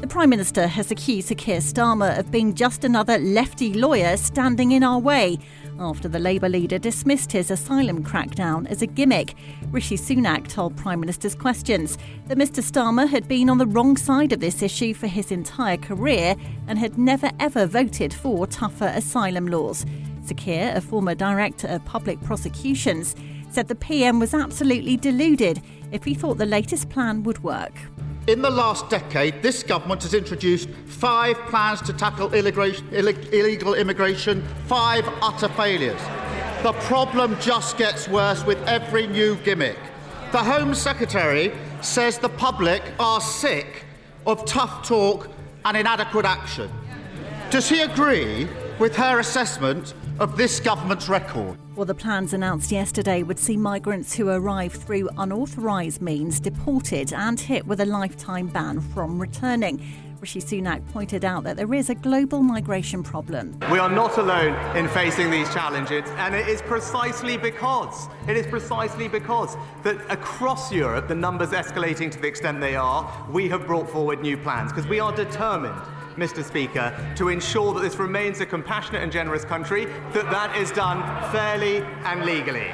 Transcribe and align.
The 0.00 0.06
Prime 0.06 0.30
Minister 0.30 0.68
has 0.68 0.92
accused 0.92 1.36
Keir 1.36 1.58
Starmer 1.58 2.16
of 2.16 2.30
being 2.30 2.54
just 2.54 2.84
another 2.84 3.18
lefty 3.18 3.74
lawyer 3.74 4.16
standing 4.16 4.70
in 4.70 4.84
our 4.84 5.00
way 5.00 5.40
after 5.80 6.06
the 6.06 6.20
Labour 6.20 6.48
leader 6.48 6.78
dismissed 6.78 7.32
his 7.32 7.50
asylum 7.50 8.04
crackdown 8.04 8.68
as 8.68 8.80
a 8.80 8.86
gimmick. 8.86 9.34
Rishi 9.72 9.96
Sunak 9.96 10.46
told 10.46 10.76
Prime 10.76 11.00
Minister's 11.00 11.34
questions 11.34 11.98
that 12.28 12.38
Mr 12.38 12.62
Starmer 12.62 13.08
had 13.08 13.26
been 13.26 13.50
on 13.50 13.58
the 13.58 13.66
wrong 13.66 13.96
side 13.96 14.32
of 14.32 14.38
this 14.38 14.62
issue 14.62 14.94
for 14.94 15.08
his 15.08 15.32
entire 15.32 15.76
career 15.76 16.36
and 16.68 16.78
had 16.78 16.96
never 16.96 17.32
ever 17.40 17.66
voted 17.66 18.14
for 18.14 18.46
tougher 18.46 18.92
asylum 18.94 19.48
laws. 19.48 19.84
Sir 20.24 20.34
Keir, 20.36 20.72
a 20.76 20.80
former 20.80 21.16
director 21.16 21.66
of 21.66 21.84
public 21.84 22.22
prosecutions, 22.22 23.16
said 23.50 23.66
the 23.66 23.74
PM 23.74 24.20
was 24.20 24.32
absolutely 24.32 24.96
deluded 24.96 25.60
if 25.90 26.04
he 26.04 26.14
thought 26.14 26.38
the 26.38 26.46
latest 26.46 26.88
plan 26.88 27.24
would 27.24 27.42
work. 27.42 27.74
In 28.28 28.42
the 28.42 28.50
last 28.50 28.90
decade, 28.90 29.40
this 29.42 29.62
government 29.62 30.02
has 30.02 30.12
introduced 30.12 30.68
five 30.84 31.34
plans 31.48 31.80
to 31.80 31.94
tackle 31.94 32.30
illegal 32.34 33.72
immigration, 33.72 34.46
five 34.66 35.08
utter 35.22 35.48
failures. 35.48 35.98
The 36.62 36.74
problem 36.80 37.40
just 37.40 37.78
gets 37.78 38.06
worse 38.06 38.44
with 38.44 38.62
every 38.68 39.06
new 39.06 39.36
gimmick. 39.36 39.78
The 40.32 40.44
Home 40.44 40.74
Secretary 40.74 41.52
says 41.80 42.18
the 42.18 42.28
public 42.28 42.82
are 43.00 43.22
sick 43.22 43.86
of 44.26 44.44
tough 44.44 44.86
talk 44.86 45.30
and 45.64 45.74
inadequate 45.74 46.26
action. 46.26 46.70
Does 47.48 47.66
he 47.66 47.80
agree 47.80 48.46
with 48.78 48.94
her 48.96 49.20
assessment 49.20 49.94
of 50.18 50.36
this 50.36 50.60
government's 50.60 51.08
record. 51.08 51.56
Well, 51.76 51.86
the 51.86 51.94
plans 51.94 52.32
announced 52.32 52.72
yesterday 52.72 53.22
would 53.22 53.38
see 53.38 53.56
migrants 53.56 54.14
who 54.14 54.28
arrive 54.28 54.72
through 54.72 55.08
unauthorised 55.16 56.02
means 56.02 56.40
deported 56.40 57.12
and 57.12 57.38
hit 57.38 57.66
with 57.66 57.80
a 57.80 57.86
lifetime 57.86 58.48
ban 58.48 58.80
from 58.80 59.20
returning. 59.20 59.80
Rishi 60.20 60.40
Sunak 60.40 60.84
pointed 60.92 61.24
out 61.24 61.44
that 61.44 61.56
there 61.56 61.72
is 61.72 61.90
a 61.90 61.94
global 61.94 62.42
migration 62.42 63.04
problem. 63.04 63.56
We 63.70 63.78
are 63.78 63.88
not 63.88 64.18
alone 64.18 64.54
in 64.76 64.88
facing 64.88 65.30
these 65.30 65.48
challenges, 65.54 66.10
and 66.16 66.34
it 66.34 66.48
is 66.48 66.60
precisely 66.62 67.36
because 67.36 68.08
it 68.26 68.36
is 68.36 68.44
precisely 68.46 69.06
because 69.06 69.56
that 69.84 69.98
across 70.10 70.72
Europe 70.72 71.06
the 71.06 71.14
numbers 71.14 71.50
escalating 71.50 72.10
to 72.10 72.18
the 72.18 72.26
extent 72.26 72.60
they 72.60 72.74
are, 72.74 73.08
we 73.30 73.48
have 73.48 73.66
brought 73.66 73.88
forward 73.88 74.20
new 74.20 74.36
plans 74.36 74.72
because 74.72 74.88
we 74.88 74.98
are 74.98 75.14
determined 75.14 75.80
Mr. 76.18 76.44
Speaker, 76.44 76.92
to 77.16 77.28
ensure 77.28 77.72
that 77.72 77.80
this 77.80 77.96
remains 77.96 78.40
a 78.40 78.46
compassionate 78.46 79.02
and 79.02 79.12
generous 79.12 79.44
country, 79.44 79.86
that 80.12 80.30
that 80.30 80.56
is 80.56 80.70
done 80.72 81.00
fairly 81.30 81.78
and 82.04 82.24
legally. 82.24 82.70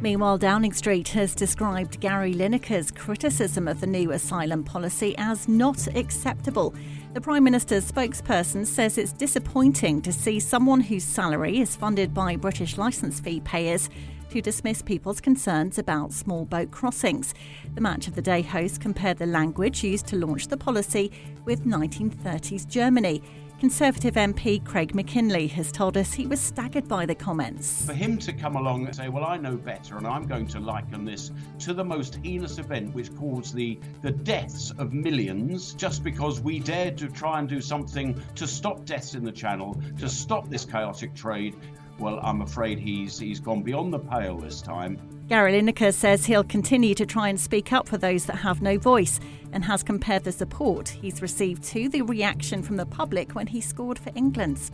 Meanwhile, 0.00 0.38
Downing 0.38 0.72
Street 0.72 1.08
has 1.08 1.34
described 1.34 2.00
Gary 2.00 2.32
Lineker's 2.32 2.92
criticism 2.92 3.66
of 3.66 3.80
the 3.80 3.86
new 3.86 4.12
asylum 4.12 4.62
policy 4.62 5.14
as 5.18 5.48
not 5.48 5.88
acceptable. 5.88 6.72
The 7.14 7.20
Prime 7.20 7.42
Minister's 7.42 7.90
spokesperson 7.90 8.64
says 8.64 8.96
it's 8.96 9.12
disappointing 9.12 10.02
to 10.02 10.12
see 10.12 10.38
someone 10.38 10.80
whose 10.80 11.02
salary 11.02 11.58
is 11.58 11.74
funded 11.74 12.14
by 12.14 12.36
British 12.36 12.78
licence 12.78 13.18
fee 13.18 13.40
payers 13.40 13.90
to 14.30 14.40
dismiss 14.40 14.82
people's 14.82 15.20
concerns 15.20 15.78
about 15.78 16.12
small 16.12 16.44
boat 16.44 16.70
crossings. 16.70 17.34
The 17.74 17.80
Match 17.80 18.06
of 18.08 18.14
the 18.14 18.22
Day 18.22 18.42
host 18.42 18.80
compared 18.80 19.18
the 19.18 19.26
language 19.26 19.82
used 19.82 20.06
to 20.08 20.16
launch 20.16 20.48
the 20.48 20.56
policy 20.56 21.10
with 21.44 21.64
1930s 21.64 22.66
Germany. 22.68 23.22
Conservative 23.58 24.14
MP 24.14 24.64
Craig 24.64 24.94
Mackinlay 24.94 25.48
has 25.48 25.72
told 25.72 25.96
us 25.96 26.14
he 26.14 26.28
was 26.28 26.38
staggered 26.38 26.86
by 26.86 27.04
the 27.04 27.14
comments. 27.14 27.84
For 27.84 27.92
him 27.92 28.16
to 28.18 28.32
come 28.32 28.54
along 28.54 28.86
and 28.86 28.94
say, 28.94 29.08
Well, 29.08 29.24
I 29.24 29.36
know 29.36 29.56
better, 29.56 29.96
and 29.96 30.06
I'm 30.06 30.28
going 30.28 30.46
to 30.48 30.60
liken 30.60 31.04
this 31.04 31.32
to 31.60 31.74
the 31.74 31.84
most 31.84 32.20
heinous 32.22 32.58
event 32.58 32.94
which 32.94 33.12
caused 33.16 33.56
the, 33.56 33.80
the 34.00 34.12
deaths 34.12 34.70
of 34.78 34.92
millions 34.92 35.74
just 35.74 36.04
because 36.04 36.40
we 36.40 36.60
dared 36.60 36.96
to 36.98 37.08
try 37.08 37.40
and 37.40 37.48
do 37.48 37.60
something 37.60 38.22
to 38.36 38.46
stop 38.46 38.84
deaths 38.84 39.16
in 39.16 39.24
the 39.24 39.32
channel, 39.32 39.76
to 39.98 40.08
stop 40.08 40.48
this 40.48 40.64
chaotic 40.64 41.12
trade, 41.16 41.56
well, 41.98 42.20
I'm 42.22 42.42
afraid 42.42 42.78
he's 42.78 43.18
he's 43.18 43.40
gone 43.40 43.62
beyond 43.62 43.92
the 43.92 43.98
pale 43.98 44.38
this 44.38 44.60
time. 44.60 44.98
Gary 45.28 45.60
Lineker 45.60 45.92
says 45.92 46.24
he'll 46.24 46.44
continue 46.44 46.94
to 46.94 47.04
try 47.04 47.28
and 47.28 47.38
speak 47.38 47.72
up 47.72 47.86
for 47.86 47.98
those 47.98 48.24
that 48.26 48.36
have 48.36 48.62
no 48.62 48.78
voice 48.78 49.20
and 49.52 49.64
has 49.64 49.82
compared 49.82 50.24
the 50.24 50.32
support 50.32 50.88
he's 50.88 51.20
received 51.20 51.62
to 51.64 51.88
the 51.88 52.02
reaction 52.02 52.62
from 52.62 52.76
the 52.76 52.86
public 52.86 53.34
when 53.34 53.46
he 53.46 53.60
scored 53.60 53.98
for 53.98 54.10
England. 54.14 54.70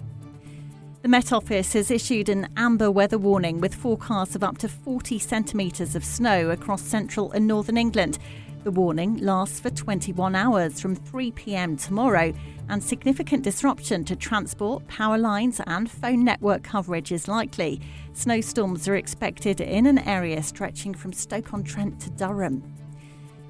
The 1.03 1.09
Met 1.09 1.33
Office 1.33 1.73
has 1.75 1.91
issued 1.91 2.29
an 2.29 2.49
amber 2.57 2.91
weather 2.91 3.19
warning 3.19 3.61
with 3.61 3.75
forecasts 3.75 4.37
of 4.37 4.45
up 4.45 4.59
to 4.59 4.69
40 4.69 5.19
centimetres 5.19 5.95
of 5.95 6.05
snow 6.05 6.51
across 6.51 6.83
central 6.83 7.33
and 7.33 7.47
northern 7.47 7.77
England. 7.77 8.19
The 8.63 8.71
warning 8.71 9.19
lasts 9.19 9.61
for 9.61 9.69
21 9.69 10.35
hours 10.35 10.81
from 10.81 10.95
3 10.95 11.33
pm 11.33 11.77
tomorrow, 11.77 12.33
and 12.69 12.83
significant 12.83 13.43
disruption 13.43 14.05
to 14.05 14.17
transport, 14.17 14.87
power 14.89 15.19
lines, 15.19 15.61
and 15.67 15.91
phone 15.91 16.25
network 16.25 16.63
coverage 16.63 17.13
is 17.13 17.29
likely. 17.29 17.81
Snowstorms 18.13 18.89
are 18.89 18.97
expected 18.97 19.61
in 19.61 19.87
an 19.87 19.99
area 19.99 20.43
stretching 20.43 20.95
from 20.95 21.13
Stoke 21.13 21.53
on 21.55 21.63
Trent 21.63 22.01
to 22.01 22.11
Durham. 22.11 22.63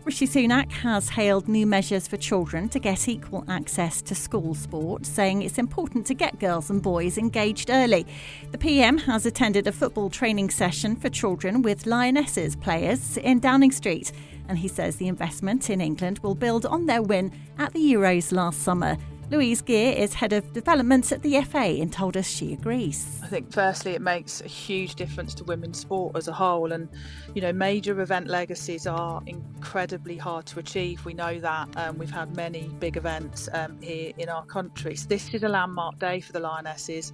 Rishi 0.05 0.27
Sunak 0.27 0.71
has 0.71 1.09
hailed 1.09 1.49
new 1.49 1.67
measures 1.67 2.07
for 2.07 2.19
children 2.19 2.69
to 2.69 2.79
get 2.79 3.09
equal 3.09 3.43
access 3.49 4.03
to 4.03 4.15
school 4.15 4.55
sport, 4.55 5.07
saying 5.07 5.41
it's 5.41 5.57
important 5.57 6.07
to 6.09 6.15
get 6.15 6.39
girls 6.39 6.69
and 6.69 6.83
boys 6.83 7.17
engaged 7.17 7.71
early. 7.71 8.07
The 8.53 8.59
PM 8.59 8.99
has 8.99 9.25
attended 9.25 9.67
a 9.67 9.73
football 9.73 10.11
training 10.11 10.51
session 10.51 10.95
for 10.95 11.09
children 11.09 11.63
with 11.63 11.87
Lionesses 11.87 12.55
players 12.55 13.17
in 13.17 13.41
Downing 13.41 13.73
Street 13.73 14.13
and 14.49 14.59
he 14.59 14.69
says 14.69 14.97
the 14.97 15.09
investment 15.09 15.71
in 15.71 15.81
England 15.81 16.19
will 16.21 16.35
build 16.35 16.67
on 16.67 16.87
their 16.87 17.03
win 17.03 17.33
at 17.59 17.73
the 17.73 17.81
Euros 17.81 18.33
last 18.33 18.63
summer. 18.63 18.97
Louise 19.31 19.63
Gear 19.63 19.95
is 19.97 20.13
head 20.13 20.35
of 20.35 20.53
development 20.53 21.11
at 21.11 21.23
the 21.23 21.41
FA 21.43 21.59
and 21.59 21.91
told 21.91 22.17
us 22.17 22.29
she 22.29 22.53
agrees. 22.53 23.21
I 23.23 23.27
think 23.27 23.51
firstly 23.51 23.93
it 23.93 24.03
makes 24.03 24.43
a 24.43 24.47
huge 24.47 24.97
difference 24.97 25.35
to 25.37 25.45
women's 25.45 25.81
sport 25.81 26.15
as 26.15 26.29
a 26.29 26.33
whole 26.33 26.73
and 26.73 26.89
you 27.35 27.41
know 27.41 27.53
major 27.53 28.01
event 28.01 28.27
legacies 28.27 28.87
are 28.87 29.23
incredibly 29.27 30.19
hard 30.19 30.45
to 30.47 30.59
achieve 30.59 31.05
we 31.07 31.15
know 31.15 31.41
that 31.41 31.69
um, 31.77 31.97
we've 31.97 32.11
had 32.11 32.37
many 32.37 32.69
big 32.79 32.99
events 32.99 33.49
um, 33.55 33.81
here 33.81 34.13
in 34.19 34.29
our 34.29 34.45
country 34.45 34.95
so 34.95 35.09
this 35.09 35.33
is 35.33 35.43
a 35.43 35.49
landmark 35.49 35.99
day 35.99 36.21
for 36.21 36.33
the 36.33 36.41
Lionesses 36.41 37.13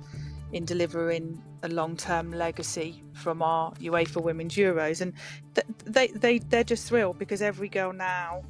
in 0.53 0.65
delivering 0.65 1.43
a 1.63 1.69
long-term 1.69 2.33
legacy 2.33 3.03
from 3.13 3.43
our 3.43 3.73
UEFA 3.75 4.23
Women's 4.23 4.55
Euros, 4.55 5.01
and 5.01 5.13
th- 5.55 5.67
they 5.85 6.09
they 6.09 6.39
they're 6.39 6.65
just 6.65 6.89
thrilled 6.89 7.19
because 7.19 7.43
every 7.43 7.69
girl 7.69 7.93
now 7.93 8.43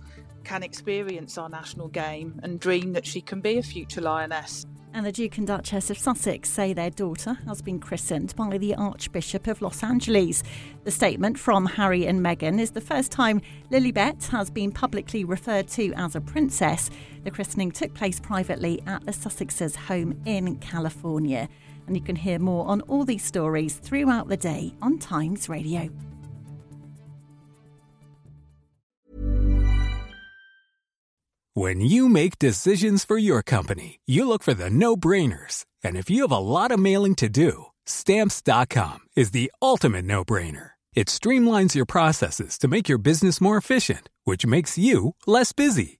can 0.44 0.62
experience 0.62 1.36
our 1.36 1.48
national 1.48 1.88
game 1.88 2.40
and 2.42 2.60
dream 2.60 2.92
that 2.94 3.06
she 3.06 3.20
can 3.20 3.40
be 3.40 3.58
a 3.58 3.62
future 3.62 4.00
lioness. 4.00 4.66
And 4.92 5.06
the 5.06 5.12
Duke 5.12 5.38
and 5.38 5.46
Duchess 5.46 5.88
of 5.90 5.98
Sussex 5.98 6.50
say 6.50 6.72
their 6.72 6.90
daughter 6.90 7.34
has 7.46 7.62
been 7.62 7.78
christened 7.78 8.34
by 8.34 8.58
the 8.58 8.74
Archbishop 8.74 9.46
of 9.46 9.62
Los 9.62 9.84
Angeles. 9.84 10.42
The 10.82 10.90
statement 10.90 11.38
from 11.38 11.64
Harry 11.66 12.06
and 12.06 12.20
Meghan 12.20 12.58
is 12.58 12.72
the 12.72 12.80
first 12.80 13.12
time 13.12 13.40
Lilibet 13.70 14.26
has 14.28 14.50
been 14.50 14.72
publicly 14.72 15.24
referred 15.24 15.68
to 15.68 15.92
as 15.92 16.16
a 16.16 16.20
princess. 16.20 16.90
The 17.22 17.30
christening 17.30 17.70
took 17.70 17.94
place 17.94 18.18
privately 18.18 18.82
at 18.84 19.06
the 19.06 19.12
Sussexes' 19.12 19.76
home 19.76 20.20
in 20.26 20.56
California 20.56 21.48
and 21.90 21.96
you 21.96 22.02
can 22.02 22.14
hear 22.14 22.38
more 22.38 22.68
on 22.68 22.82
all 22.82 23.04
these 23.04 23.24
stories 23.24 23.74
throughout 23.74 24.28
the 24.28 24.36
day 24.36 24.72
on 24.80 24.98
Times 24.98 25.48
Radio. 25.48 25.90
When 31.54 31.80
you 31.80 32.08
make 32.08 32.38
decisions 32.38 33.04
for 33.04 33.18
your 33.18 33.42
company, 33.42 33.98
you 34.06 34.24
look 34.24 34.44
for 34.44 34.54
the 34.54 34.70
no 34.70 34.96
brainers. 34.96 35.64
And 35.82 35.96
if 35.96 36.08
you 36.08 36.22
have 36.22 36.32
a 36.32 36.38
lot 36.38 36.70
of 36.70 36.78
mailing 36.78 37.16
to 37.16 37.28
do, 37.28 37.66
stamps.com 37.86 39.00
is 39.16 39.32
the 39.32 39.50
ultimate 39.60 40.04
no 40.04 40.24
brainer. 40.24 40.70
It 40.94 41.08
streamlines 41.08 41.74
your 41.74 41.86
processes 41.86 42.56
to 42.58 42.68
make 42.68 42.88
your 42.88 42.98
business 42.98 43.40
more 43.40 43.56
efficient, 43.56 44.08
which 44.24 44.46
makes 44.46 44.78
you 44.78 45.16
less 45.26 45.52
busy. 45.52 45.99